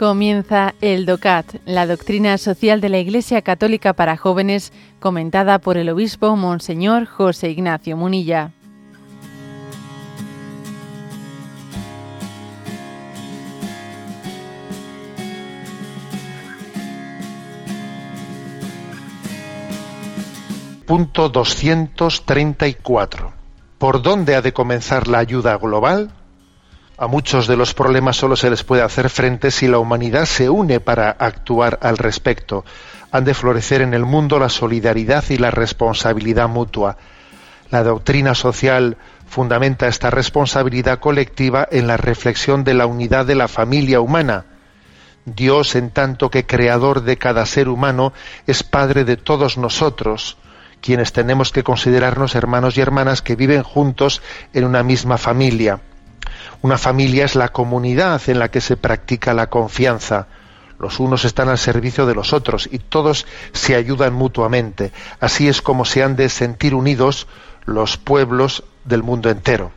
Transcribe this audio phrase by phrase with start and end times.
[0.00, 5.90] Comienza el DOCAT, la doctrina social de la Iglesia Católica para jóvenes, comentada por el
[5.90, 8.52] obispo Monseñor José Ignacio Munilla.
[20.86, 23.34] Punto 234.
[23.76, 26.10] ¿Por dónde ha de comenzar la ayuda global?
[27.00, 30.50] A muchos de los problemas solo se les puede hacer frente si la humanidad se
[30.50, 32.62] une para actuar al respecto.
[33.10, 36.98] Han de florecer en el mundo la solidaridad y la responsabilidad mutua.
[37.70, 43.48] La doctrina social fundamenta esta responsabilidad colectiva en la reflexión de la unidad de la
[43.48, 44.44] familia humana.
[45.24, 48.12] Dios, en tanto que creador de cada ser humano,
[48.46, 50.36] es Padre de todos nosotros,
[50.82, 54.20] quienes tenemos que considerarnos hermanos y hermanas que viven juntos
[54.52, 55.80] en una misma familia.
[56.62, 60.26] Una familia es la comunidad en la que se practica la confianza.
[60.78, 64.92] Los unos están al servicio de los otros y todos se ayudan mutuamente.
[65.20, 67.26] Así es como se han de sentir unidos
[67.64, 69.72] los pueblos del mundo entero.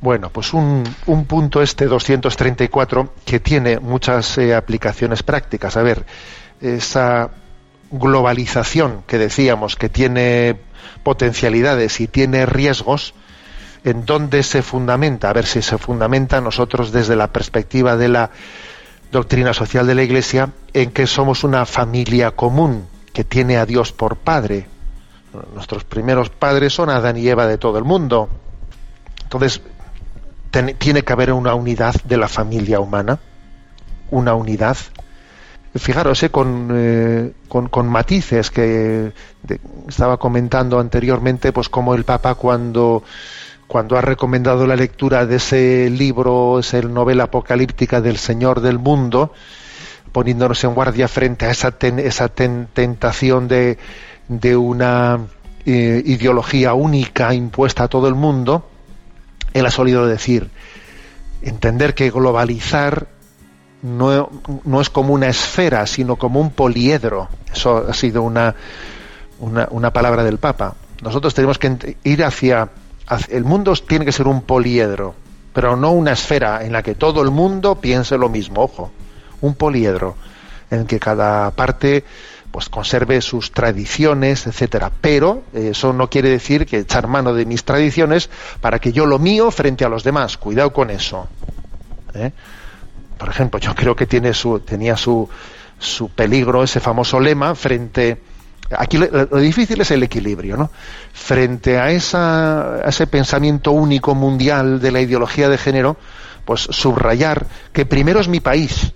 [0.00, 0.84] Bueno, pues un,
[1.28, 5.76] punto este 234 que tiene muchas eh, aplicaciones prácticas.
[5.76, 6.06] A ver,
[6.60, 7.30] esa
[7.90, 10.58] globalización que decíamos que tiene
[11.02, 13.12] potencialidades y tiene riesgos,
[13.84, 18.30] en dónde se fundamenta, a ver si se fundamenta nosotros desde la perspectiva de la
[19.10, 23.92] doctrina social de la Iglesia, en que somos una familia común que tiene a Dios
[23.92, 24.66] por Padre.
[25.54, 28.28] Nuestros primeros padres son Adán y Eva de todo el mundo.
[29.22, 29.62] Entonces,
[30.50, 33.20] tiene que haber una unidad de la familia humana,
[34.10, 34.76] una unidad.
[35.76, 39.12] Fijaros, eh, eh, con, con, matices que
[39.88, 43.04] estaba comentando anteriormente, pues como el Papa cuando
[43.70, 49.32] cuando ha recomendado la lectura de ese libro, esa novela apocalíptica del Señor del Mundo,
[50.10, 53.78] poniéndonos en guardia frente a esa, esa tentación de,
[54.56, 55.20] una
[55.64, 58.68] eh, ideología única impuesta a todo el mundo,
[59.54, 60.50] él ha solido decir,
[61.40, 63.06] entender que globalizar
[63.82, 64.30] no,
[64.64, 67.28] no, es como una esfera, sino como un poliedro.
[67.52, 68.52] Eso ha sido una,
[69.38, 70.74] una palabra del Papa.
[71.02, 72.68] Nosotros tenemos que ir hacia
[73.28, 75.14] el mundo tiene que ser un poliedro,
[75.52, 78.90] pero no una esfera en la que todo el mundo piense lo mismo, ojo,
[79.40, 80.16] un poliedro
[80.70, 82.04] en que cada parte
[82.50, 84.90] pues conserve sus tradiciones, etcétera.
[85.00, 88.28] Pero eso no quiere decir que echar mano de mis tradiciones
[88.60, 90.36] para que yo lo mío frente a los demás.
[90.36, 91.28] Cuidado con eso.
[92.14, 92.32] ¿eh?
[93.18, 95.28] Por ejemplo, yo creo que tiene su, tenía su,
[95.78, 98.20] su peligro ese famoso lema frente
[98.76, 100.70] Aquí lo, difícil es el equilibrio, ¿no?
[101.12, 105.96] Frente a, esa, ese pensamiento único mundial de la ideología de género,
[106.44, 108.92] pues subrayar que primero es mi país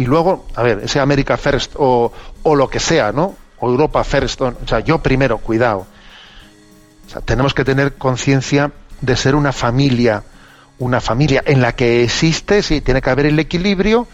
[0.00, 2.10] y luego, a ver, ese America First o,
[2.42, 3.36] o lo que sea, ¿no?
[3.58, 5.86] O Europa First, o, sea, yo primero, cuidado.
[7.06, 10.24] O sea, tenemos que tener conciencia de ser una familia,
[10.78, 14.08] una familia en la que existe, sí, tiene que haber el equilibrio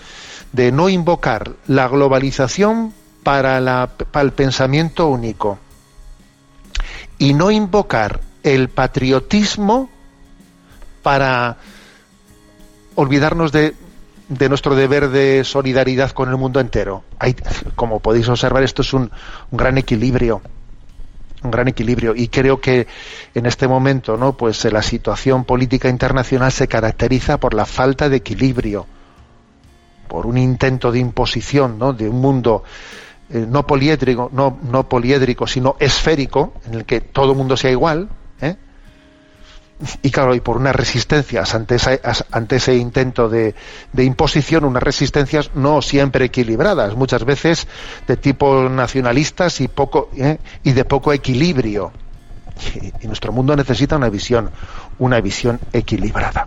[0.50, 2.92] de no invocar la globalización
[3.26, 5.58] para, la, el pensamiento único
[7.18, 9.90] y no invocar el patriotismo
[11.02, 11.56] para
[12.94, 13.74] olvidarnos de,
[14.48, 17.02] nuestro deber de solidaridad con el mundo entero.
[17.74, 19.10] Como podéis observar, esto es un,
[19.50, 20.40] un, gran equilibrio,
[21.42, 22.14] un gran equilibrio.
[22.14, 22.86] Y creo que
[23.34, 24.36] en este momento, ¿no?
[24.36, 28.86] Pues la situación política internacional se caracteriza por la falta de equilibrio,
[30.06, 31.92] por un intento de imposición, ¿no?
[31.92, 32.62] De un mundo
[33.30, 37.70] eh, no poliédrico, no, no poliédrico, sino esférico, en el que todo el mundo sea
[37.70, 38.08] igual,
[38.40, 38.56] ¿eh?
[40.02, 41.76] y claro, y por unas resistencias ante,
[42.30, 43.54] ante ese intento de,
[43.92, 47.66] de, imposición, unas resistencias no siempre equilibradas, muchas veces
[48.06, 50.38] de tipo nacionalistas y poco ¿eh?
[50.62, 51.92] y de poco equilibrio.
[53.02, 54.50] y nuestro mundo necesita una visión,
[54.98, 56.46] una visión equilibrada.